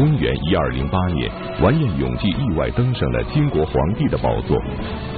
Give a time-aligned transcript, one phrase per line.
[0.00, 4.56] 公元一二零八年，完颜永济意外登上了金国皇帝的宝座。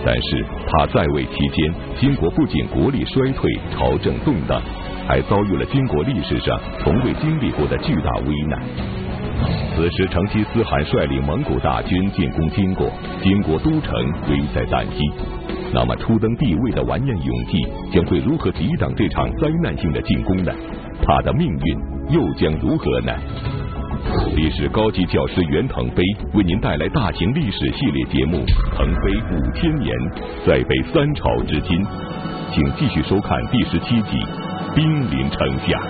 [0.04, 4.60] 但是他在位期间，金国不仅国力衰退，朝政动荡，
[5.06, 8.60] 还遭遇了金国历史上从未经历过的巨大危难。
[9.77, 12.91] 此时，成吉思汗率领蒙古大军进攻金国，
[13.23, 13.95] 金国都城
[14.29, 15.09] 危在旦夕。
[15.73, 20.53] 那么，初登帝位的完颜永济将会如何抵挡这场灾难性的进攻呢？
[21.05, 21.79] 他的命运
[22.11, 23.12] 又将如何呢？
[24.34, 26.02] 历史高级教师袁腾飞
[26.34, 28.36] 为您带来大型历史系列节目
[28.76, 29.00] 《腾飞
[29.34, 29.90] 五千年》，
[30.46, 31.82] 再北三朝至今，
[32.53, 34.19] 请继续收看第十七集
[34.75, 35.80] 《兵临城下》。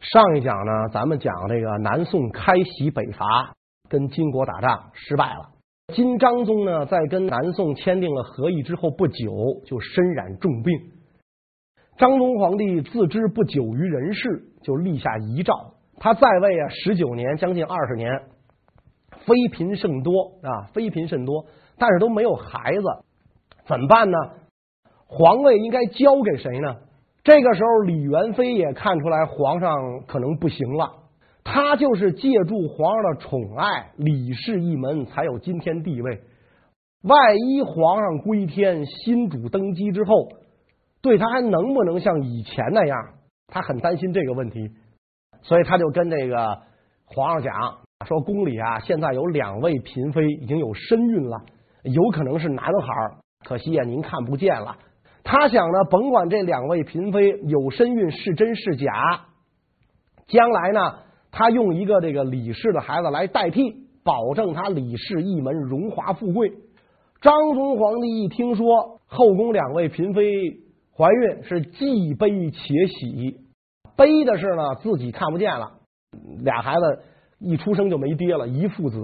[0.00, 3.54] 上一讲呢，咱们讲这个南宋开禧北伐，
[3.88, 5.48] 跟金国打仗失败了。
[5.94, 10.74] 金章宗呢，在跟南宋签订了和议之后不久，就身染重病。
[11.96, 15.71] 章宗皇帝自知不久于人世，就立下遗诏。
[15.98, 18.10] 他在位啊十九年，将近二十年，
[19.26, 21.46] 妃嫔甚多啊，妃嫔甚多，
[21.78, 22.82] 但是都没有孩子，
[23.66, 24.18] 怎么办呢？
[25.06, 26.76] 皇位应该交给谁呢？
[27.22, 30.90] 这个时候，李元妃也看出来皇上可能不行了，
[31.44, 36.20] 他就是借助皇上的宠爱，李氏一门才有今天地位。
[37.02, 40.28] 万一皇上归天，新主登基之后，
[41.00, 42.98] 对他还能不能像以前那样？
[43.46, 44.70] 他很担心这个问题。
[45.42, 46.58] 所以他就跟这个
[47.04, 47.54] 皇上讲
[48.06, 51.44] 说，宫里啊现在有两位嫔妃已经有身孕了，
[51.84, 54.76] 有可能是男孩，可惜啊您看不见了。
[55.24, 59.26] 他想呢，甭管这两位嫔妃有身孕是真是假，
[60.26, 60.98] 将来呢，
[61.30, 66.52] 他用一个这个李氏的孩子来代替，保证他李氏一门荣华富贵。
[67.20, 70.24] 张宗皇帝一听说后宫两位嫔妃
[70.96, 73.41] 怀孕，是既悲且喜。
[74.02, 75.78] 悲的是呢，自己看不见了，
[76.42, 77.02] 俩孩子
[77.38, 78.98] 一出生就没爹了，一父子；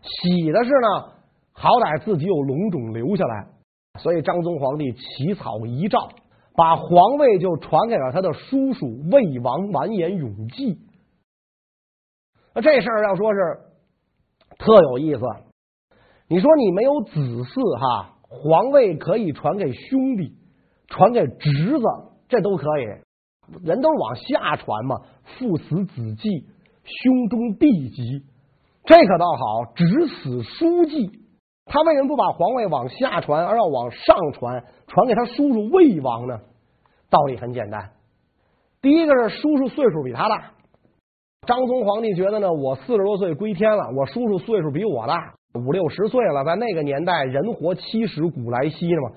[0.00, 1.12] 喜的是呢，
[1.52, 3.48] 好歹自己有龙种留下来。
[3.98, 6.08] 所以章宗皇帝起草遗诏，
[6.56, 10.78] 把皇位就传给了他的叔叔魏王完颜永济。
[12.54, 13.38] 那这事儿要说是
[14.58, 15.20] 特有意思。
[16.28, 20.38] 你说你没有子嗣哈，皇位可以传给兄弟，
[20.88, 21.84] 传给侄子，
[22.28, 22.86] 这都可以。
[23.64, 25.00] 人都是往下传嘛，
[25.38, 26.46] 父死子继，
[26.84, 28.22] 兄终弟及，
[28.84, 31.20] 这可倒好，只死叔继。
[31.66, 36.40] 他为什么不把皇位往下传，而要往上传，传给他叔叔魏王呢？
[37.08, 37.90] 道理很简单，
[38.80, 40.52] 第一个是叔叔岁数比他大。
[41.46, 49.10] 张宗皇帝觉得呢，我四十多岁归天了，我叔叔岁数比我大，五六十岁了，在那个年代，人活七十古来稀的嘛。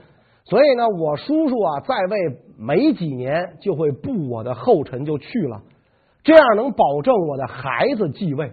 [0.45, 2.17] 所以呢，我叔叔啊，在位
[2.57, 5.61] 没几年就会步我的后尘就去了，
[6.23, 8.51] 这样能保证我的孩子继位。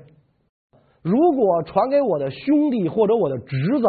[1.03, 3.87] 如果传给我的兄弟或者我的侄子，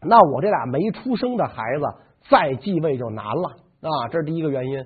[0.00, 1.84] 那我这俩没出生的孩子
[2.30, 3.48] 再继位就难了
[3.80, 4.08] 啊！
[4.10, 4.84] 这是第一个原因。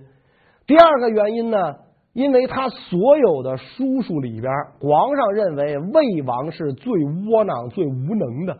[0.67, 1.75] 第二个原因呢，
[2.13, 6.93] 因为他所有的叔叔里边，皇上认为魏王是最
[7.31, 8.59] 窝囊、最无能的，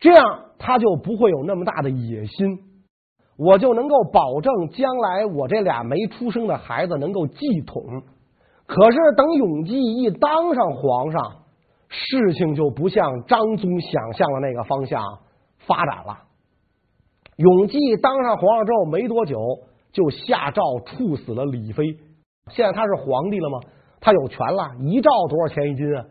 [0.00, 2.58] 这样他就不会有那么大的野心。
[3.36, 7.82] 我就能够保证将来我这俩没出生的孩子能够继统。
[8.66, 11.42] 可是等永济一当上皇上，
[11.88, 15.02] 事情就不像张宗想象的那个方向
[15.58, 16.18] 发展了。
[17.36, 19.38] 永济当上皇上之后没多久，
[19.92, 21.84] 就下诏处死了李妃。
[22.50, 23.58] 现在他是皇帝了吗？
[24.00, 26.04] 他有权了，一诏多少钱一斤啊？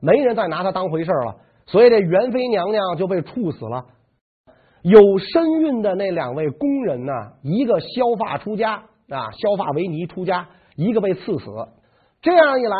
[0.00, 3.86] 没人再拿他当回事了，所以这元妃娘娘就被处死了。
[4.82, 7.12] 有身孕的那两位宫人呢，
[7.42, 11.44] 一个削发出家啊，削发为尼出家，一个被赐死。
[12.22, 12.76] 这样一来，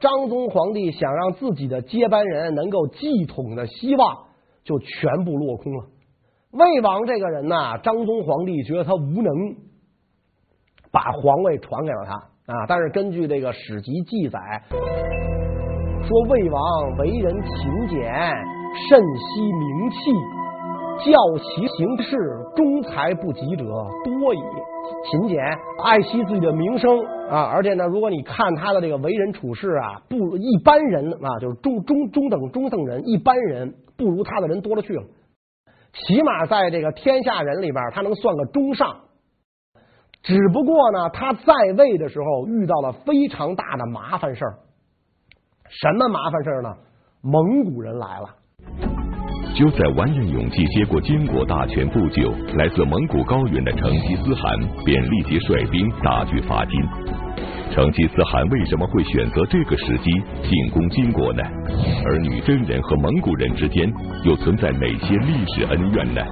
[0.00, 4.26] 张宗皇帝想让自己的接班人能够继统的希望
[4.64, 5.86] 就全部落空了。
[6.50, 9.56] 魏王这个人呢，张宗皇帝觉得他无能，
[10.90, 12.66] 把皇位传给了他啊。
[12.66, 14.38] 但是根据这个史籍记载，
[16.08, 18.10] 说魏王为人勤俭，
[18.88, 19.96] 甚惜名器。
[21.04, 22.16] 教其行事，
[22.56, 23.66] 忠才不及者
[24.02, 24.40] 多矣。
[25.04, 25.38] 勤俭，
[25.84, 27.42] 爱惜自己的名声啊！
[27.52, 35.02] 而且呢，如果你看他的这个为人处事啊，不如一般人啊，就是中中中等中等人，一般人不如他的人多了去了。
[35.92, 38.96] 起码在这个天下人里边，他能算个中上。
[40.22, 44.54] 只不过呢，他在位的时候遇到了非常大的麻烦事儿。
[45.70, 46.68] 什么麻烦事儿呢？
[47.22, 48.28] 蒙古人来了。
[49.54, 56.80] 就在完颜永济接过金国大权不久，来自蒙古高原的成吉思汗便立即率兵大举伐金。
[57.72, 60.10] 成吉思汗为什么会选择这个时机
[60.42, 61.42] 进攻金国呢？
[62.06, 63.92] 而女真人和蒙古人之间
[64.24, 66.22] 又存在哪些历史恩怨呢？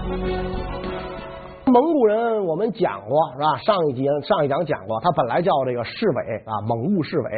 [1.67, 3.59] 蒙古人我们讲过是吧？
[3.59, 7.31] 上一集上一讲讲过，他本来叫这个市委啊，蒙兀市委，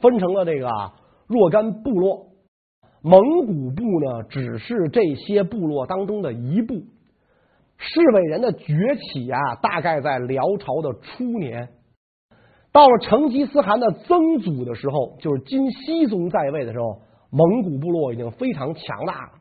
[0.00, 0.68] 分成了这个
[1.26, 2.26] 若干部落。
[3.02, 6.74] 蒙古部呢，只是这些部落当中的一部。
[7.78, 8.64] 侍卫人的崛
[8.96, 11.68] 起啊，大概在辽朝的初年。
[12.72, 19.32] 到了成吉思汗的曾祖的时候，就是金熙宗在位的时候，蒙古部落已经非常强大了。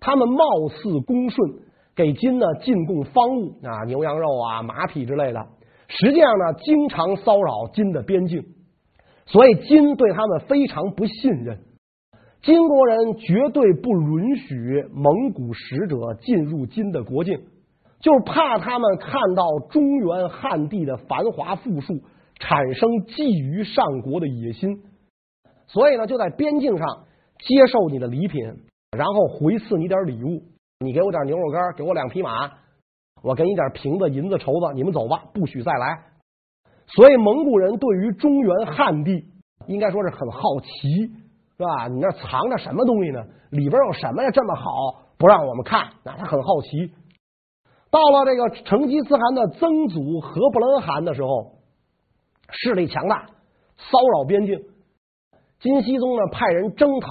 [0.00, 1.52] 他们貌似恭顺，
[1.94, 5.46] 给金呢进贡方物啊，牛羊肉啊、马匹之类的。
[5.88, 8.42] 实际上呢，经常骚扰金的边境，
[9.26, 11.60] 所以金对他们非常不信任。
[12.42, 17.38] 金国人绝对不允许蒙古使者进入金的国境，
[18.00, 22.00] 就怕他们看到中原汉地的繁华富庶。
[22.38, 24.82] 产生觊觎上国的野心，
[25.68, 26.86] 所以呢，就在边境上
[27.38, 28.44] 接受你的礼品，
[28.94, 30.42] 然后回赐你点礼物。
[30.80, 32.50] 你给我点牛肉干，给我两匹马，
[33.22, 35.98] 我给你点瓶子、银子、绸子，你们走吧，不许再来。
[36.88, 39.24] 所以蒙古人对于中原汉地
[39.66, 41.06] 应该说是很好奇，
[41.56, 41.88] 是吧？
[41.88, 43.20] 你那藏着什么东西呢？
[43.50, 44.30] 里边有什么呀？
[44.30, 44.62] 这么好，
[45.18, 46.92] 不让我们看，那他很好奇。
[47.90, 51.56] 到了这个成吉思汗的曾祖和不勒汗的时候。
[52.48, 53.26] 势力强大，
[53.76, 54.56] 骚扰边境。
[55.58, 57.08] 金熙宗呢，派人征讨，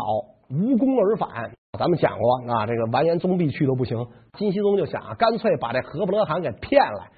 [0.49, 1.51] 无功而返。
[1.77, 3.97] 咱们讲过啊，这个完颜宗弼去都不行。
[4.37, 7.11] 金熙宗就想啊，干脆把这和不勒汗给骗来，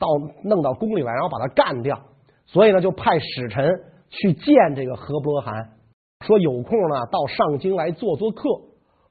[0.00, 0.08] 到
[0.42, 2.00] 弄到宫里来，然后把他干掉。
[2.46, 3.64] 所以呢，就派使臣
[4.08, 5.54] 去见这个和不勒汗，
[6.26, 8.42] 说有空呢到上京来做做客。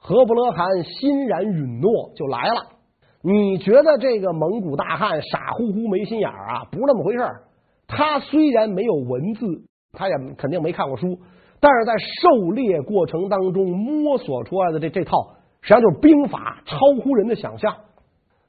[0.01, 2.68] 和不勒汗欣然允诺，就来了。
[3.21, 6.63] 你觉得这个蒙古大汉傻乎乎没心眼啊？
[6.71, 7.19] 不是那么回事。
[7.86, 9.45] 他虽然没有文字，
[9.91, 11.19] 他也肯定没看过书，
[11.59, 15.18] 但是在狩猎过程当中摸索出来的这这套，
[15.59, 17.75] 实际上就是兵法，超乎人的想象。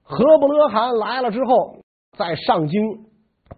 [0.05, 1.80] 和不勒汗来了之后，
[2.17, 2.81] 在上京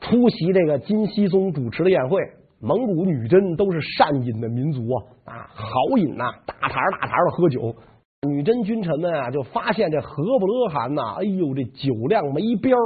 [0.00, 2.20] 出席这个金熙宗主持的宴会。
[2.64, 7.74] 蒙古女真都是善饮的民族啊，啊，好饮呐，大坛大坛的喝酒。
[8.24, 12.80] 女真君臣们啊，就发现这和不勒汗呐，哎呦，这酒量没边儿，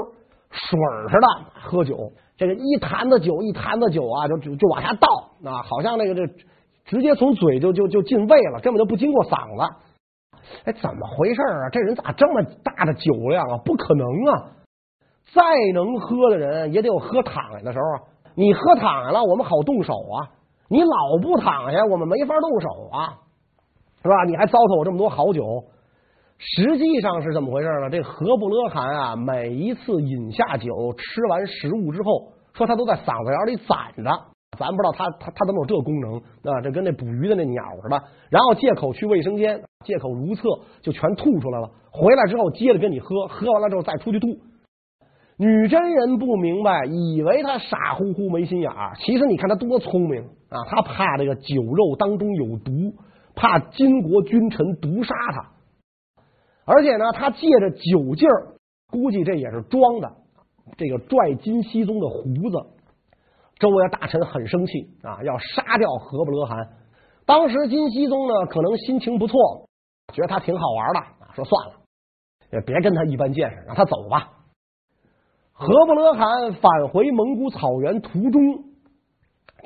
[0.50, 0.78] 水
[1.10, 1.26] 似的
[1.60, 2.10] 喝酒。
[2.38, 5.08] 这个一坛子酒，一坛子酒啊，就就就往下倒
[5.44, 6.26] 啊，好像那个这
[6.86, 9.74] 直接从嘴就就就进胃了，根本就不经过嗓子。
[10.64, 11.69] 哎，怎么回事啊？
[11.70, 13.58] 这人咋这么大的酒量啊？
[13.62, 14.52] 不可能啊！
[15.34, 15.43] 再
[15.75, 18.17] 能喝的人也得有喝躺下的时候啊。
[18.34, 20.28] 你喝躺下了，我们好动手啊。
[20.69, 23.19] 你老不躺下，我们没法动手啊，
[24.02, 24.25] 是吧？
[24.25, 25.64] 你还糟蹋我这么多好酒。
[26.37, 27.88] 实际上是怎么回事呢？
[27.88, 30.69] 这何不勒汗啊，每一次饮下酒、
[30.99, 34.11] 吃完食物之后，说他都在嗓子眼里攒着。
[34.58, 36.19] 咱不知道他他他怎么有这功能
[36.52, 36.61] 啊？
[36.61, 37.96] 这跟那捕鱼的那鸟似的。
[38.29, 40.43] 然后借口去卫生间，借口如厕，
[40.82, 41.70] 就全吐出来了。
[41.90, 44.26] 回来之后接着跟你喝，喝完了之后再出去吐。
[45.38, 48.94] 女真人不明白，以为他傻乎乎没心眼儿。
[48.96, 50.64] 其实你看他多聪明啊！
[50.70, 52.94] 他怕这个酒肉当中有毒，
[53.34, 55.52] 怕金国君臣毒杀他。
[56.64, 58.56] 而且呢，他借着酒劲儿，
[58.90, 60.10] 估计这也是装的。
[60.78, 62.66] 这个拽金熙宗的胡子，
[63.58, 64.72] 周围的大臣很生气
[65.02, 66.66] 啊，要杀掉和不勒汗。
[67.26, 69.69] 当时金熙宗呢，可能心情不错，
[70.14, 71.00] 觉得他挺好玩的，
[71.34, 71.74] 说算了，
[72.52, 74.32] 也别跟他一般见识，让他走吧。
[75.58, 78.43] 合不勒汗返回蒙古草原途中，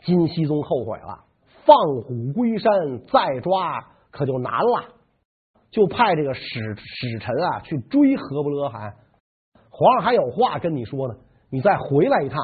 [0.05, 1.25] 金熙宗后悔了，
[1.65, 2.71] 放虎归山，
[3.13, 4.85] 再抓可就难了。
[5.73, 6.41] 就派这个使
[6.77, 8.95] 使臣啊去追合不勒汗，
[9.69, 11.15] 皇上还有话跟你说呢，
[11.51, 12.39] 你再回来一趟。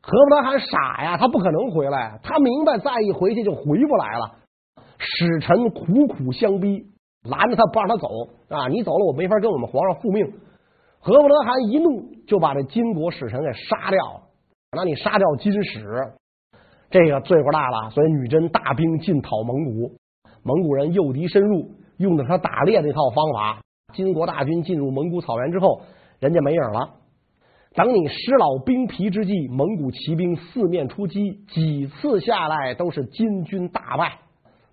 [0.00, 4.36] 和不勒汗傻呀，他不可能回来，他明白再一回去就回不来了。
[4.96, 6.86] 使臣苦苦相逼，
[7.28, 8.08] 拦着他不让他走
[8.48, 8.68] 啊！
[8.68, 10.32] 你走了，我没法跟我们皇上复命。
[11.00, 14.22] 和不勒汗一怒就把这金国使臣给杀掉了。
[14.76, 16.12] 那你杀掉金使，
[16.90, 17.90] 这个罪过大了。
[17.90, 19.96] 所以女真大兵进讨蒙古，
[20.42, 21.72] 蒙古人诱敌深入。
[21.96, 23.60] 用的他打猎那套方法，
[23.92, 25.82] 金国大军进入蒙古草原之后，
[26.18, 26.94] 人家没影了。
[27.74, 34.18] 等你失老兵疲之际，蒙古骑兵四面出击，几次下来都是金军大败。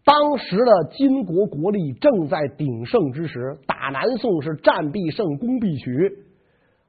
[0.07, 5.91] 当时的金国国力正在鼎盛之时，打南宋是战必胜，攻必取，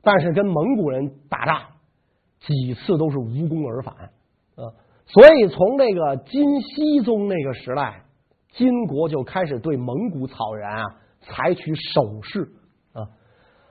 [0.01, 1.61] 但是跟蒙古人打仗
[2.39, 3.95] 几次都是无功而返
[4.55, 4.71] 啊。
[5.07, 8.05] 所以从那个金熙宗那个时代。
[8.55, 10.83] 金国就开始对蒙古草原啊
[11.21, 12.49] 采取守势
[12.95, 13.05] 啊，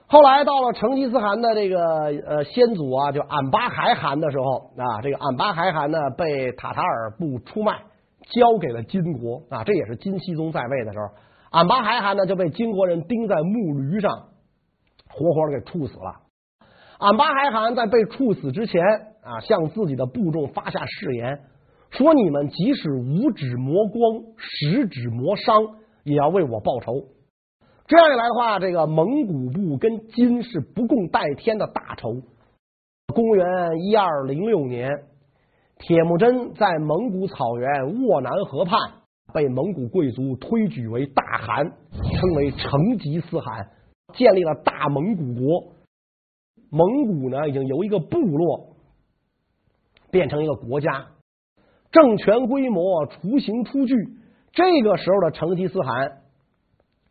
[0.06, 1.78] 后来到了成吉思汗的这个
[2.24, 7.82] 呃先祖啊，就俺巴还汗的时候啊，这个俺巴还汗呢被塔塔尔部出卖，
[8.30, 11.06] 交给了金国啊，这也是金熙宗在位的时候，
[11.50, 14.28] 俺巴海汗呢就被金国人钉在木驴上，
[15.08, 16.22] 活活给处死了。
[16.98, 18.82] 俺巴海汗在被处死之前
[19.22, 21.40] 啊，向自己的部众发下誓言，
[21.90, 25.54] 说你们即使五指磨光，十指磨伤，
[26.04, 27.04] 也要为我报仇。
[27.86, 32.20] 这样一来的话，这个蒙古部跟金是不共戴天的大仇。
[33.14, 33.46] 公元
[33.80, 34.90] 一二零六年，
[35.78, 38.78] 铁木真在蒙古草原沃南河畔
[39.32, 43.70] 被蒙古贵族推举为大汗，称为成吉思汗，
[44.14, 45.72] 建立了大蒙古国。
[46.70, 48.76] 蒙古呢，已经由一个部落
[50.10, 51.06] 变成一个国家，
[51.92, 53.94] 政权规模雏形初具。
[54.52, 56.18] 这个时候的成吉思汗。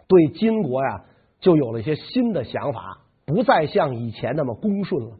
[0.08, 1.06] 对金国呀，
[1.40, 5.18] 就有了一些新的想法，不再像以前那么恭顺了。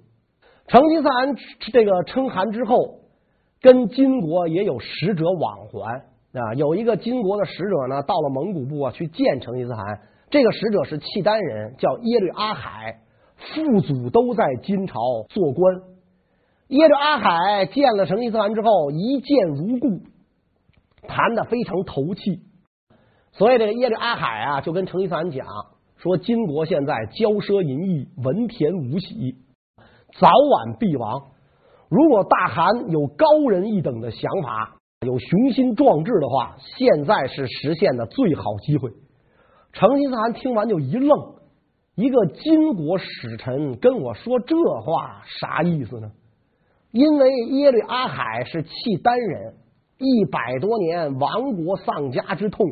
[0.68, 1.36] 成吉思汗
[1.72, 3.00] 这个称汗之后，
[3.62, 6.54] 跟金国也有使者往还啊。
[6.56, 10.02] 有一个金国的使者呢，到了蒙古部啊，去见成吉思汗。
[10.30, 13.00] 这个使者是契丹人，叫耶律阿海，
[13.38, 15.00] 父祖都在金朝
[15.30, 15.82] 做官。
[16.68, 20.02] 耶律阿海见了成吉思汗之后，一见如故，
[21.08, 22.42] 谈的非常投契。
[23.32, 25.48] 所以这个耶律阿海啊，就跟成吉思汗讲
[25.96, 29.36] 说：“金国现在骄奢淫逸，文田武喜，
[30.20, 31.28] 早晚必亡。
[31.90, 34.76] 如果大汗有高人一等的想法，
[35.06, 38.92] 有雄心壮志的话，现在是实现的最好机会。”
[39.74, 41.36] 成吉思汗听完就一愣
[41.96, 46.12] ：“一个金国使臣跟我说这话，啥意思呢？”
[46.92, 49.54] 因为耶律阿海是契丹人，
[49.98, 52.66] 一百多年亡国丧家之痛。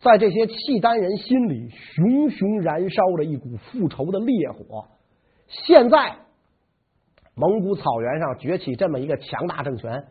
[0.00, 4.86] 在这些契丹人心里，熊熊燃烧着一股复仇的烈火。
[5.46, 6.16] 现在，
[7.40, 10.04] 蒙古草原上崛起这么一个强大政权，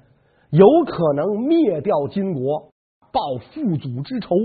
[0.49, 2.71] 有可能灭掉金国，
[3.11, 4.35] 报父祖之仇。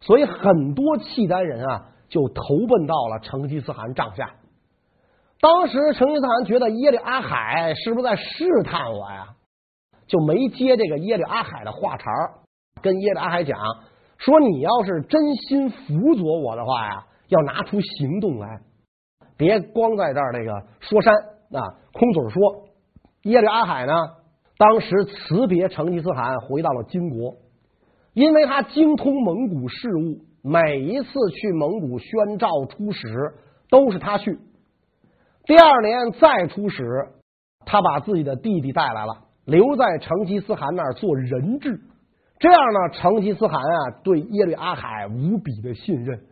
[0.00, 4.30] 所以，很多契丹人啊，就投奔到了成吉思汗帐下。
[5.42, 9.34] 当时，成吉思汗觉得耶律阿海是不是在试探我呀？
[10.06, 12.34] 就没接这个耶律阿海的话茬儿，
[12.80, 13.58] 跟耶律阿海讲。
[14.16, 18.60] 说你要是真心辅佐我的话呀，要拿出行动来，
[19.36, 21.12] 别光在这儿那个说山
[21.52, 21.60] 啊，
[21.92, 22.66] 空嘴说。
[23.22, 23.92] 耶律阿海呢，
[24.58, 27.36] 当时辞别成吉思汗，回到了金国，
[28.14, 33.06] 因为他精通蒙古事务，每一次去蒙古宣召出使
[33.70, 34.38] 都是他去。
[35.44, 36.82] 第二年再出使，
[37.64, 41.80] 他把自己的弟弟带来了，留在成吉思汗那儿做人质。
[42.40, 46.24] 这样呢，成吉思汗啊，对耶律阿海无比的信任，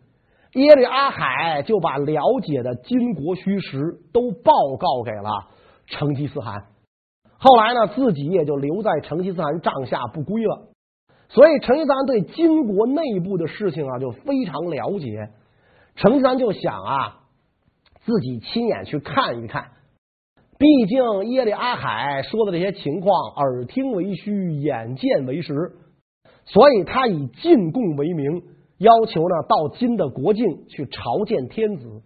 [0.54, 5.48] 耶律阿海就把了解的金国虚实都报告给了
[5.86, 6.64] 成吉思汗。
[7.38, 10.68] 后来呢，自己也就留在成吉思汗帐下不归了。
[11.28, 15.30] 所以，成吉思汗对金国内部的事情啊，就非常了解。
[15.94, 17.20] 成吉思汗就想啊，
[18.00, 19.68] 自己亲眼去看一看。
[20.58, 25.54] 毕竟耶律阿海说的这些情况，耳听为虚，眼见为实。
[26.44, 28.42] 所以他以进贡为名，
[28.80, 32.02] 要求呢到金的国境去朝见天子。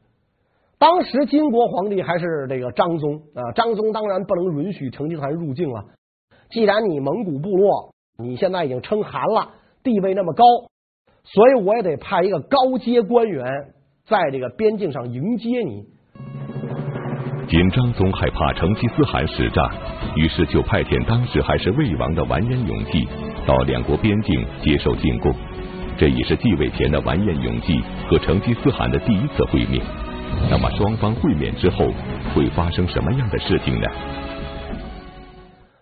[0.76, 5.84] 当时金国皇帝还是这个张宗啊，张宗当然不能允许成吉思汗入境了。
[6.50, 9.52] 既然你蒙古部落你现在已经称汗了，
[9.84, 10.44] 地位那么高，
[11.22, 13.46] 所以我也得派一个高阶官员
[14.06, 15.86] 在这个边境上迎接你。
[17.46, 19.72] 金章宗害怕成吉思汗使诈，
[20.16, 23.06] 于是就派遣当时还是魏王的完颜永济。
[23.46, 25.32] 到两国边境接受进贡，
[25.96, 29.84] 这已是继位前的完颜永济和成吉思汗的第一次会面。
[30.50, 31.86] 那么双方会面之后
[32.34, 33.88] 会发生什么样的事情呢？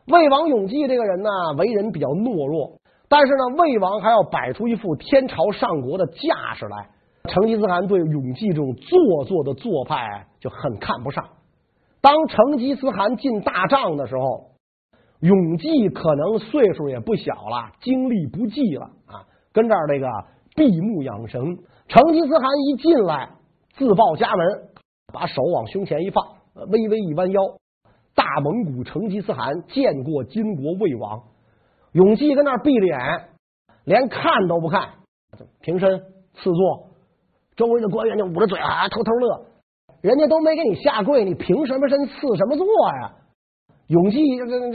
[0.07, 2.79] 魏王永济这个人呢，为人比较懦弱，
[3.09, 6.89] 但是呢，魏王还要摆出一副天朝上国的架势来。
[7.29, 11.25] 成吉思汗对永济这种做作的做派就很看不上。
[12.01, 14.53] 当成吉思汗进大帐的时候。
[15.23, 20.07] 永济可能岁数也不小了，精力不济了啊，跟这儿这个
[20.57, 21.41] 闭目养神。
[21.89, 23.31] 成吉思汗一进来，
[23.75, 24.69] 自报家门，
[25.13, 26.25] 把手往胸前一放，
[26.71, 27.41] 微微一弯腰。
[28.15, 31.23] 大蒙古成吉思汗见过金国魏王。
[31.93, 32.99] 永济跟那儿闭着眼，
[33.85, 34.89] 连看都不看，
[35.61, 36.01] 平身
[36.35, 36.87] 赐座。
[37.57, 39.47] 周围的官员就捂着嘴啊，偷偷乐。
[40.01, 42.67] 人家都没给你下跪，你凭什么身赐什么座
[43.03, 43.13] 呀？
[43.89, 44.19] 永济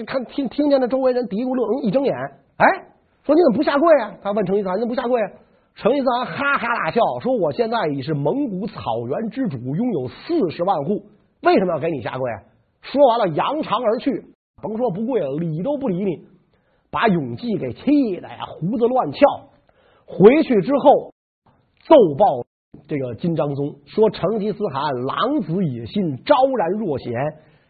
[0.06, 2.14] 看听听见那周围人嘀咕乐，一睁眼，
[2.58, 2.87] 哎，
[3.28, 4.16] 说你怎么不下跪啊？
[4.24, 5.30] 他问成吉思汗：“你怎么不下跪啊？”
[5.76, 11.04] 成吉思汗哈哈大笑说：“我现在已是蒙古草原之主，拥有四十万户，
[11.42, 12.40] 为什么要给你下跪？”啊
[12.84, 14.24] 说完了，扬长而去。
[14.62, 16.26] 甭说不跪了，理都不理你，
[16.90, 19.20] 把永济给气的呀，胡子乱翘。
[20.06, 21.12] 回去之后
[21.86, 22.46] 奏报
[22.88, 27.12] 这个金章宗，说成吉思汗狼子野心，昭然若显，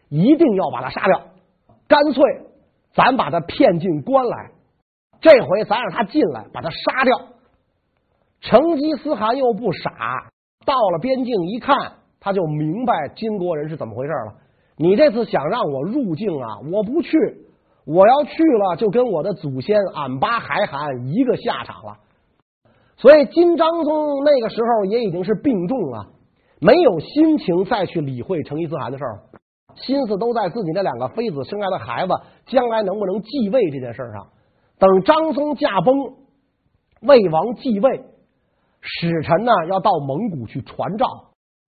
[0.08, 1.20] 一定要把他杀掉。
[1.88, 2.22] 干脆
[2.94, 4.50] 咱把他骗进关来，
[5.20, 7.18] 这回咱让他进来，把他杀掉。
[8.40, 9.90] 成吉思汗又不傻，
[10.64, 11.76] 到了边境一看，
[12.20, 14.34] 他就明白金国人是怎么回事了。
[14.76, 17.10] 你这次想让我入境啊，我不去，
[17.84, 21.96] 我要去了，就跟我的祖先俺巴海汗一个下场了。
[22.96, 26.06] 所以金章宗那个时候也已经是病重了，
[26.60, 29.20] 没有心情再去理会成吉思汗的事儿，
[29.74, 32.12] 心思都在自己那两个妃子生下的孩子
[32.46, 34.28] 将来能不能继位这件事上。
[34.78, 36.14] 等张宗驾崩，
[37.02, 38.04] 魏王继位。
[38.80, 41.06] 使臣呢要到蒙古去传诏，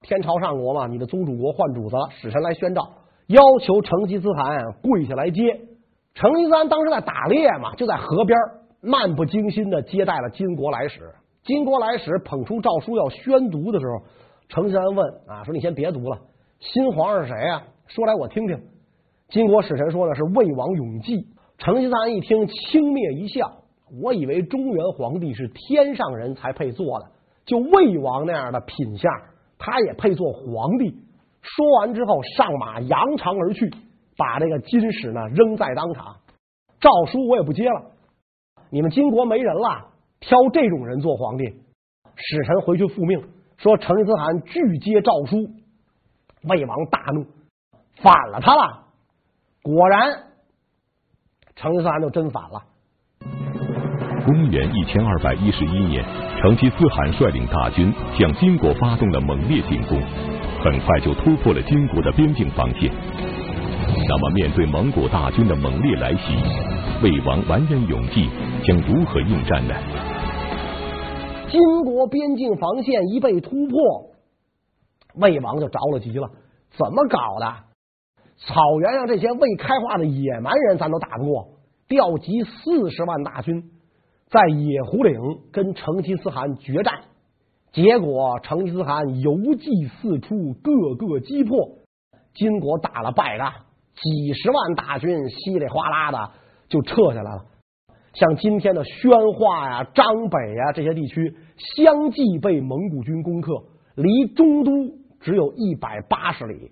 [0.03, 2.89] 天朝上国嘛，你的宗主国换主子了，使臣来宣诏，
[3.27, 5.61] 要求成吉思汗跪下来接。
[6.15, 8.39] 成吉思汗当时在打猎嘛，就在河边
[8.81, 11.01] 漫不经心的接待了金国来使。
[11.43, 14.05] 金国来使捧出诏书要宣读的时候，
[14.49, 16.19] 成吉思汗问啊，说你先别读了，
[16.61, 17.65] 新皇上是谁啊？
[17.89, 18.61] 说来我听听。
[19.31, 21.27] 金国使臣说的是魏王永济。
[21.61, 23.59] 成吉思汗一听，轻蔑一笑。
[24.03, 27.11] 我以为中原皇帝是天上人才配做的，
[27.45, 29.13] 就魏王那样的品相，
[29.59, 30.97] 他也配做皇帝。
[31.43, 33.71] 说完之后，上马扬长而去，
[34.17, 36.17] 把这个金使呢扔在当场。
[36.81, 37.91] 诏书我也不接了，
[38.71, 39.89] 你们金国没人了，
[40.19, 41.45] 挑这种人做皇帝。
[42.17, 43.23] 使臣回去复命，
[43.59, 45.37] 说成吉思汗拒接诏书。
[46.45, 47.27] 魏王大怒，
[47.97, 48.87] 反了他了。
[49.63, 50.30] 果然，
[51.61, 52.63] 成吉思汗就真反了。
[54.25, 56.03] 公元一千二百一十一年，
[56.41, 60.01] 成吉思汗率领大军向金国发动了猛烈进攻，
[60.65, 62.91] 很快就突破了金国的边境防线。
[64.09, 66.35] 那么，面对蒙古大军的猛烈来袭，
[67.03, 68.31] 魏王完颜永济
[68.65, 69.75] 将如何应战呢？
[71.51, 73.79] 金国边境防线一被突破，
[75.17, 76.31] 魏王就着了急了，
[76.71, 77.55] 怎么搞的？
[78.39, 81.49] 草原上这些未开化的野蛮人，咱都打不过，
[81.91, 83.65] 调集四十万大军。
[84.29, 85.19] 在野狐岭
[85.51, 87.01] 跟成吉思汗决战，
[87.73, 91.59] 结果成吉思汗游击四处，各个击破，
[92.33, 93.53] 金国打了败仗，
[93.97, 96.31] 几十万大军稀里哗啦的
[96.69, 97.45] 就撤下来了。
[98.15, 101.35] 像今天的宣化呀、张北呀这些地区，
[101.75, 103.53] 相继被蒙古军攻克，
[103.97, 104.71] 离中都
[105.19, 106.71] 只有一百八十里。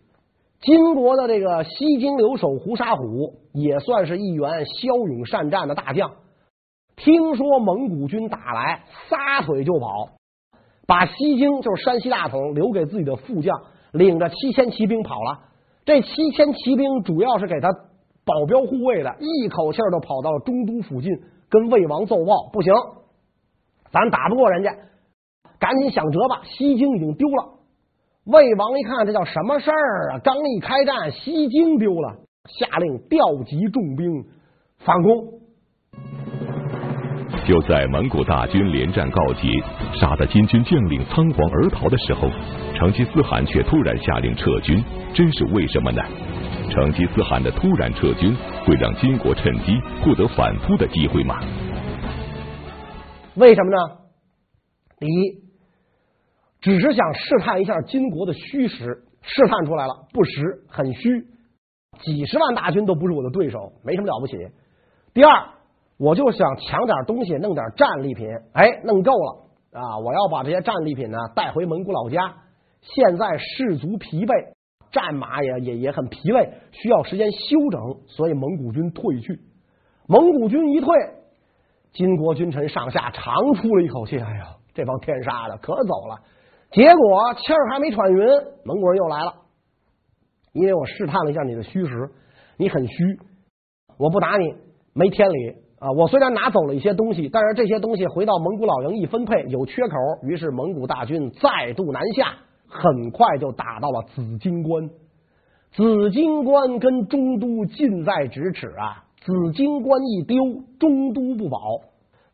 [0.60, 6.10] 金国的这个西京留守胡沙虎也算是一员骁勇善战的大将。
[6.96, 10.08] 听说蒙古军打来，撒腿就跑，
[10.86, 13.56] 把西京就是山西大同留给自己的副将，
[13.92, 15.38] 领着七千骑兵跑了。
[15.84, 17.68] 这七千骑兵主要是给他
[18.24, 21.12] 保镖护卫的，一口气儿都跑到了中都附近，
[21.48, 22.74] 跟魏王奏报：不行，
[23.92, 24.74] 咱打不过人家，
[25.60, 26.42] 赶紧想辙吧。
[26.44, 27.57] 西京已经丢了。
[28.28, 30.18] 魏王一看，这叫什么事儿啊？
[30.22, 32.14] 刚一开战，西京丢了，
[32.44, 34.22] 下令调集重兵
[34.80, 35.40] 反攻。
[37.46, 39.48] 就在蒙古大军连战告捷，
[39.98, 42.28] 杀得金军将领仓皇而逃的时候，
[42.74, 46.02] 成吉思汗却突然下令撤军，真是为什么呢？
[46.68, 48.36] 成吉思汗的突然撤军
[48.66, 51.40] 会让金国趁机获得反扑的机会吗？
[53.36, 53.96] 为什么呢？
[54.98, 55.47] 第一，
[56.60, 61.26] 只是想试探一下金国的虚实，试探出来了，不实，很虚，
[62.00, 64.36] 几十万大军都不是我的对手，没什么了不起。
[65.14, 65.30] 第二。
[66.00, 69.98] 我就想抢点东西，弄点战利品，哎，弄够了啊！
[69.98, 72.36] 我要把这些战利品呢带回蒙古老家。
[72.82, 74.52] 现在士卒疲惫，
[74.92, 77.38] 战马也也也很疲惫，需要时间休
[77.72, 79.40] 整，所以蒙古军退去。
[80.06, 80.94] 蒙古军一退，
[81.92, 84.20] 金国君臣上下长出了一口气。
[84.20, 86.20] 哎呀，这帮天杀的可走了！
[86.70, 88.26] 结果气儿还没喘匀，
[88.64, 89.34] 蒙古人又来了。
[90.52, 92.10] 因为我试探了一下你的虚实，
[92.56, 92.94] 你很虚，
[93.98, 94.44] 我不打你，
[94.92, 95.56] 没天理。
[95.78, 102.34] 啊，我虽然拿走了一些东西，但是这些东西回到蒙古老营一分配有缺口，于是蒙古大军再度南下，
[102.66, 104.90] 很快就打到了紫金关。
[105.70, 110.36] 紫金关跟中都近在咫尺啊，紫金关一丢，
[110.80, 111.58] 中都不保，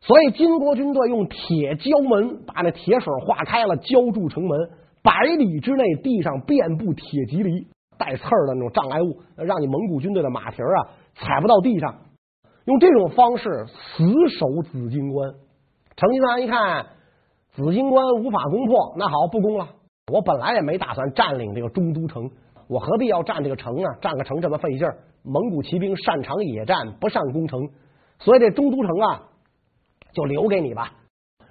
[0.05, 4.69] 所以金国军队用铁胶门把那铁水化开了，浇筑城门，
[5.01, 7.65] 百里之内地上遍布铁蒺藜，
[7.97, 11.95] 带刺儿的那种障碍物，让你蒙古军队的马蹄儿啊踩不到地上。
[12.65, 15.31] 用这种方式死守紫金关，
[15.95, 16.85] 成吉思汗一看
[17.55, 19.69] 紫金关无法攻破，那好，不攻了。
[20.11, 22.29] 我本来也没打算占领这个中都城，
[22.67, 23.97] 我何必要占这个城啊？
[24.01, 24.99] 占个城这么费劲儿。
[25.23, 27.59] 蒙古骑兵擅长野战，不善攻城，
[28.19, 29.23] 所以这中都城啊，
[30.15, 30.93] 就留给你吧。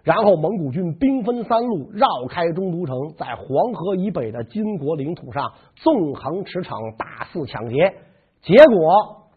[0.03, 7.95] 然后蒙古军兵分三路，绕开中都城，在黄河以北的金国领土上纵横驰骋，大肆抢劫。
[8.43, 9.31] 结果，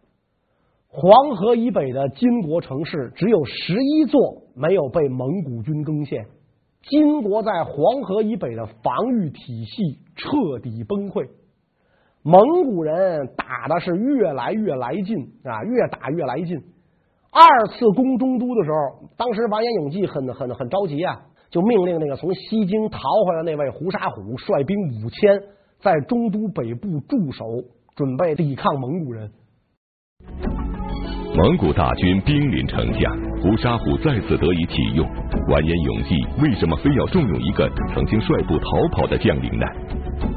[0.89, 6.25] 黄河以北的金国城市只有十一座没有被蒙古军攻陷。
[6.81, 11.29] 金国在黄河以北的防御体系彻底崩溃，
[12.23, 16.61] 蒙古人打的是越来越来劲啊，越打越来劲。
[17.31, 25.39] 二次攻中都的时候，当时完颜永济很很很着急啊，就命令那个从西京逃回来那位胡沙虎率兵五千，
[25.79, 27.45] 在中都北部驻守，
[27.95, 29.29] 准备抵抗蒙古人。
[31.35, 33.11] 蒙古大军兵临城下，
[33.43, 35.07] 胡沙虎再次得以启用。
[35.49, 39.65] 完颜永济为什么非要重用一个曾经率部逃跑的将领呢？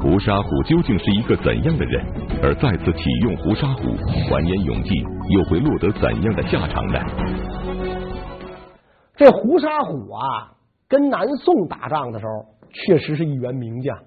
[0.01, 2.05] 胡沙虎究竟是一个怎样的人？
[2.41, 3.81] 而再次启用胡沙虎，
[4.31, 4.95] 完颜永济
[5.29, 6.99] 又会落得怎样的下场呢？
[9.15, 10.53] 这胡沙虎啊，
[10.87, 12.31] 跟南宋打仗的时候，
[12.71, 13.97] 确实是一员名将。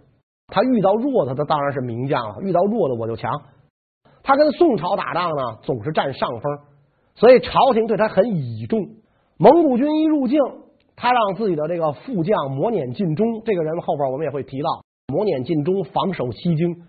[0.48, 3.32] 他遇到弱的，他当然是名将了；遇到弱的，我就强。
[4.22, 6.58] 他跟宋朝打仗呢，总是占上风。
[7.14, 8.80] 所以朝廷对他很倚重。
[9.38, 10.38] 蒙古军一入境，
[10.96, 16.82] 他让自己的这个副将磨碾尽忠，这个人后边我们也会提到，磨碾尽忠防守西京，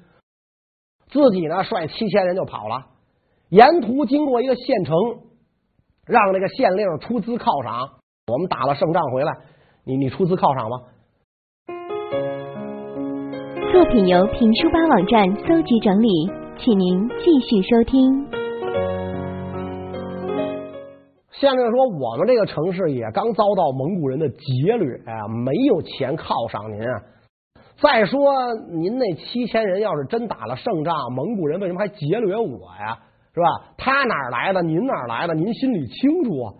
[1.08, 2.86] 自己呢率七千人就跑了。
[3.50, 4.96] 沿途经过一个县城，
[6.08, 8.00] 让那个县令出资犒赏。
[8.32, 9.32] 我们打了胜仗回来，
[9.84, 10.78] 你你出资犒赏吗？
[13.72, 16.10] 作品由评书吧网站搜集整理，
[16.58, 18.26] 请您继续收听。
[21.32, 27.04] 县令说：“我们这个城市也刚遭到蒙古人的劫掠啊，没有钱犒赏您啊。
[27.82, 28.20] 再说，
[28.72, 33.00] 您那七千人要是真打了胜仗，蒙古人为什么还劫掠我呀？
[33.34, 33.74] 是吧？
[33.78, 34.62] 他哪儿来的？
[34.62, 35.34] 您哪儿来的？
[35.34, 36.54] 您心里清楚啊。”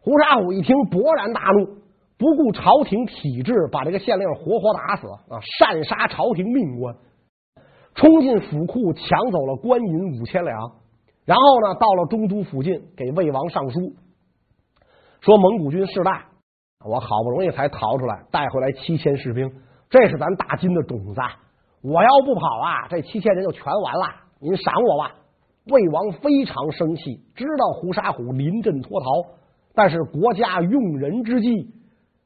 [0.00, 1.66] 胡沙虎一听，勃然大怒，
[2.18, 5.38] 不顾朝廷体制，把这个县令活活打死啊！
[5.60, 6.96] 擅杀朝廷命官，
[7.94, 10.58] 冲进府库，抢走了官银五千两。
[11.24, 13.78] 然后呢，到了中都附近，给魏王上书，
[15.20, 16.24] 说蒙古军势大，
[16.84, 19.48] 我好不容易才逃出来，带回来七千士兵，
[19.92, 21.20] 这是咱大金的种子。
[21.82, 24.06] 我要不跑啊，这七千人就全完了。
[24.40, 25.12] 您赏我吧。
[25.66, 29.06] 魏王非常生气，知道胡沙虎临阵脱逃，
[29.74, 31.70] 但是国家用人之际，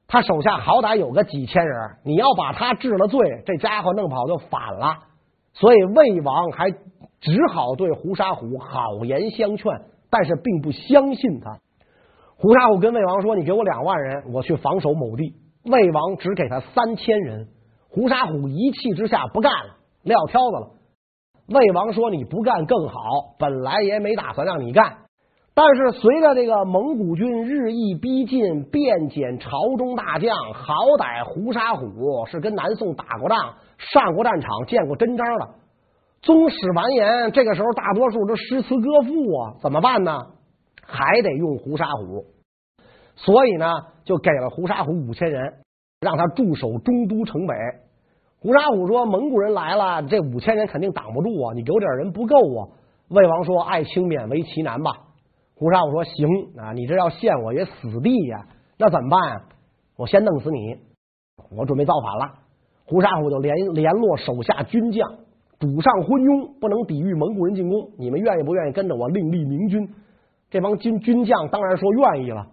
[0.07, 4.98] 他手下好歹有个几千人，你要把他治了罪，这家伙弄跑就反了。
[5.52, 6.72] 所以魏王还。
[7.18, 9.64] 只好对胡沙虎好言相劝，
[10.11, 11.59] 但是并不相信他。
[12.37, 17.48] 胡沙虎跟魏王说：“你给我两万人，我去防守某地。”魏王只给他三千人。
[17.97, 20.69] 胡沙虎一气之下不干了，撂挑子了。
[21.49, 22.95] 魏王说：“你不干更好，
[23.39, 24.99] 本来也没打算让你干。
[25.55, 35.49] 但是随着这个蒙古军日益逼近，遍检朝中大将，好歹胡沙虎是跟南宋打过仗，上过战场，见过真章的。”
[36.21, 40.19] 宗室完颜，这个时候大多数都诗词歌赋啊，怎么办呢？
[40.83, 42.27] 还得用胡沙虎，
[43.15, 43.73] 所以呢，
[44.05, 45.55] 就给了胡沙虎五千人，
[45.99, 47.55] 让他驻守中都城北。
[48.47, 52.71] 胡沙虎说：“蒙古人来了，这五千人肯定挡不住啊，你给我点人不够啊。”
[53.11, 54.93] 魏王说：“爱卿勉为其难吧。”
[55.59, 58.47] 胡沙虎说：“行啊，你这要陷我于死地呀，
[58.79, 59.43] 那怎么办？
[59.97, 60.77] 我先弄死你，
[61.59, 62.35] 我准备造反了。”
[62.87, 65.11] 胡沙虎就联联络手下军将。
[65.59, 67.91] 主上昏庸，不能抵御蒙古人进攻。
[67.99, 69.89] 你们愿意不愿意跟着我另立明军？
[70.51, 72.47] 这帮军军将当然说愿意了。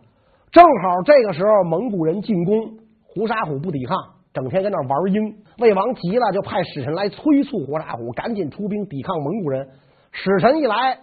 [0.52, 3.96] 正好这个时候蒙古人进攻，胡沙虎不抵抗，
[4.34, 5.36] 整天跟那玩鹰。
[5.60, 9.70] 魏王急了，就派使臣来催促胡沙虎赶紧出兵抵抗蒙古人。
[10.12, 11.00] 使臣一来，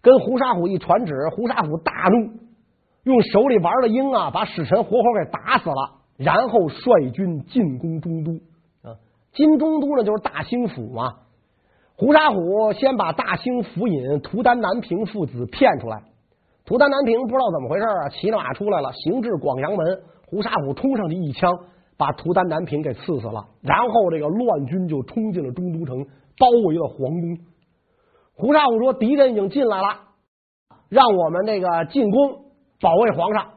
[0.00, 2.30] 跟胡沙虎一传旨，胡沙虎大怒，
[3.04, 8.32] 用手里玩的鹰啊，把使臣活活给打死了，然后率军进攻中都。
[8.88, 8.96] 啊，
[9.32, 11.14] 进中都呢，就是大兴府嘛。
[11.96, 16.02] 胡沙虎先把大兴府尹图丹南平父子骗出来，
[16.64, 21.52] 图丹南平不知道怎么回事啊，骑着马出来了，行至广阳门，胡沙虎冲上去一枪，
[22.00, 23.44] 把图丹南平给刺死了。
[23.60, 26.02] 然后这个乱军就冲进了中都城，
[26.38, 27.36] 包围了皇宫。
[28.34, 29.88] 胡沙虎说：“敌人已经进来了，
[30.88, 32.46] 让我们这个进攻
[32.80, 33.50] 保卫皇上。”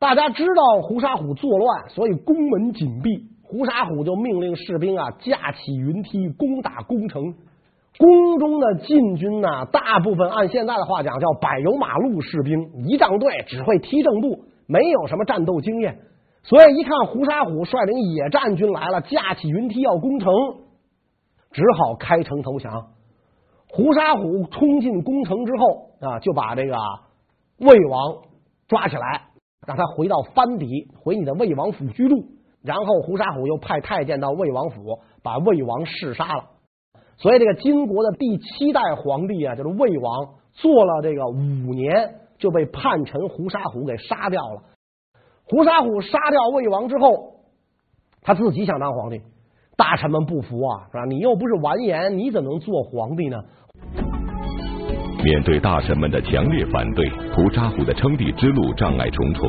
[0.00, 3.10] 大家知道胡沙虎作乱，所以宫门紧闭。
[3.42, 7.22] 胡沙虎就命令士兵啊架起云梯攻打宫城。
[7.98, 15.98] 宫中的禁军呢，大部分按现在的话讲叫柏油马路士兵，仪仗队只会踢正步，没有什么战斗经验，
[16.48, 20.32] 所以一看胡沙虎率领野战军来了，架起云梯要攻城，
[21.50, 22.92] 只好开城投降。
[23.68, 26.76] 胡沙虎冲进攻城之后啊，就把这个
[27.58, 28.22] 魏王
[28.68, 29.22] 抓起来，
[29.66, 32.14] 让他回到藩邸，回你的魏王府居住。
[32.62, 36.44] 然后胡沙虎又派太监到魏王府，把魏王弑杀了。
[37.16, 44.62] 所以这个金国的第七代皇帝啊，就是魏王，做了这个五年就被叛臣胡沙虎给杀掉了。
[45.48, 47.34] 胡沙虎杀掉魏王之后，
[48.20, 49.20] 他自己想当皇帝，
[49.76, 51.04] 大臣们不服啊，是吧？
[51.04, 53.36] 你又不是完颜，你怎么能做皇帝呢？
[55.22, 59.48] 面对大臣们的强烈反对，胡沙虎的称帝之路障碍重重。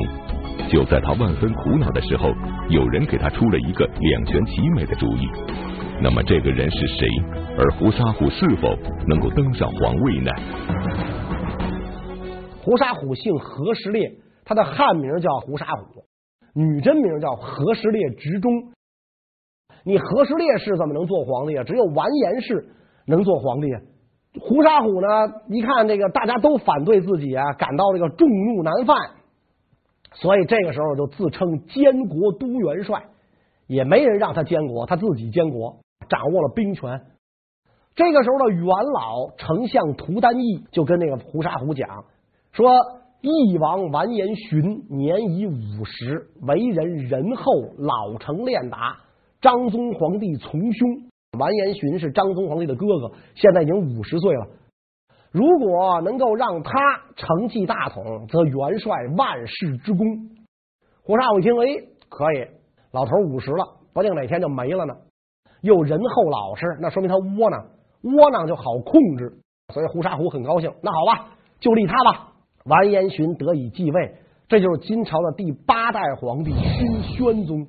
[0.70, 2.30] 就在他万分苦恼的时候，
[2.70, 5.28] 有人给他出了一个两全其美的主意。
[6.00, 7.08] 那么这个人是谁？
[7.58, 8.70] 而胡沙虎是否
[9.08, 10.32] 能够登上皇位呢？
[12.62, 14.12] 胡沙虎姓何时烈。
[14.48, 16.06] 他的汉名叫胡沙虎，
[16.54, 18.72] 女真名叫何时烈直中。
[19.84, 21.66] 你何时烈士怎么能做皇帝啊？
[21.66, 22.70] 只有完颜氏
[23.06, 23.82] 能做皇帝啊。
[24.40, 25.08] 胡沙虎呢，
[25.50, 28.98] 一看这个大家都反对自己啊，感到这个众怒难犯，
[30.14, 33.04] 所以这个时候就自称监国都元帅，
[33.68, 37.02] 也没人让他监国，他自己监国，掌握了兵权。
[37.96, 42.06] 这个时候的元老丞相图丹义就跟那个胡沙虎讲
[42.54, 42.72] 说。
[43.22, 47.44] 义王完颜询年已五十，为人仁厚，
[47.78, 48.96] 老成练达。
[49.42, 50.90] 张宗皇帝从兄
[51.40, 54.48] 完颜询是张宗皇帝的哥哥，现在已经五十岁了。
[55.32, 56.72] 如果能够让他
[57.16, 60.06] 承继大统，则元帅万世之功。
[61.04, 61.66] 胡沙虎一听，哎，
[62.10, 62.48] 可以，
[62.92, 64.94] 老头五十了，不定哪天就没了呢。
[65.62, 67.66] 又仁厚老实，那说明他窝囊，
[68.04, 69.38] 窝囊就好控制。
[69.74, 70.72] 所以胡沙虎很高兴。
[70.82, 72.34] 那好吧，就立他吧。
[72.68, 74.16] 完颜询得以继位，
[74.48, 77.68] 这就是金朝的第八代皇帝新宣宗。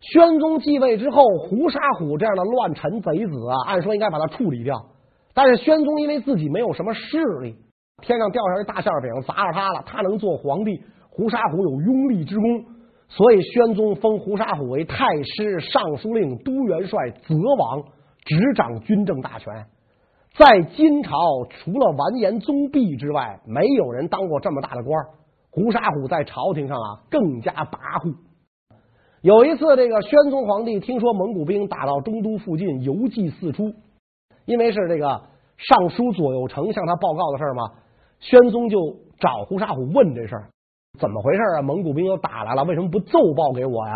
[0.00, 4.86] 宣宗继位之后，胡沙虎这样的乱臣贼子啊，按说应该把他处理掉。
[5.32, 7.56] 但是宣宗因为自己没有什么势力，
[8.02, 12.64] 天上掉下来大馅饼砸着他了，他能做皇帝，胡沙虎有拥立之功，
[13.08, 17.82] 所以宣宗封胡沙虎为太师、尚书令、都元帅、泽王，
[18.24, 19.66] 执掌军政大权。
[20.38, 25.04] 在金朝，除了完颜宗弼之外，没有人当过这么大的官。
[25.50, 28.16] 胡沙虎在朝廷上啊，更加跋扈。
[29.20, 33.74] 有一次，这个宣宗皇帝听说蒙古兵打到中都附近，游记四出，
[34.46, 35.20] 因为是这个
[35.58, 37.70] 尚书左右丞向他报告的事嘛，
[38.18, 38.78] 宣宗就
[39.20, 40.48] 找胡沙虎问这事儿
[40.98, 41.62] 怎么回事啊？
[41.62, 43.94] 蒙古兵又打来了，为什么不奏报给我呀？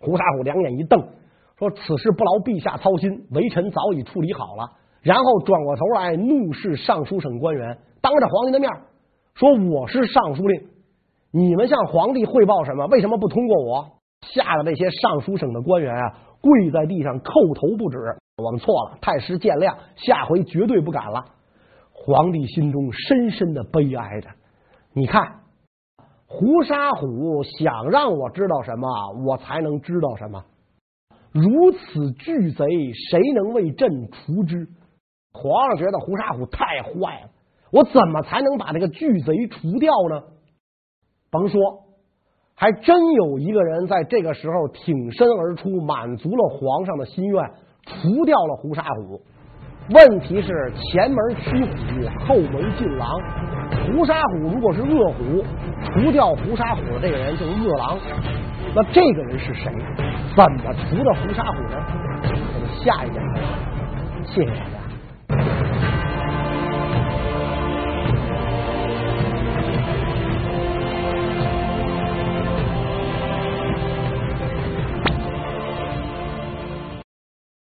[0.00, 1.08] 胡沙虎两眼一瞪，
[1.58, 4.72] 说：“此事不劳陛下操心，微臣早已处理好了。”
[5.06, 8.68] 然后转过头来，怒视尚书省官员，当着皇帝的面
[9.34, 10.66] 说：“我是尚书令，
[11.30, 12.86] 你们向皇帝汇报什么？
[12.86, 13.88] 为什么不通过我？”
[14.34, 17.98] 吓得那些尚书省的官员啊，跪在地上叩头不止。
[18.42, 21.24] 我们错了，太师见谅，下回绝对不敢了。
[21.92, 24.30] 皇帝心中深深的悲哀着。
[24.92, 25.22] 你看，
[26.26, 28.88] 胡沙虎想让我知道什么，
[29.24, 30.42] 我才能知道什么。
[31.30, 32.66] 如此巨贼，
[33.08, 34.66] 谁能为朕除之？
[35.36, 37.30] 皇上觉得胡沙虎太坏了，
[37.70, 40.22] 我怎么才能把这个巨贼除掉呢？
[41.30, 41.60] 甭说，
[42.54, 47.44] 还真有一个人在这个时候挺身而出，满足了皇上的心愿，
[47.84, 49.20] 除掉了胡沙虎。
[49.90, 53.08] 问题是前门驱虎，后门进狼。
[53.86, 55.44] 胡沙虎如果是恶虎，
[55.84, 57.98] 除掉胡沙虎的这个人就是恶狼。
[58.74, 59.70] 那这个人是谁？
[60.34, 61.76] 怎么除的胡沙虎呢？
[62.54, 63.22] 我们下一讲，
[64.24, 64.75] 谢谢。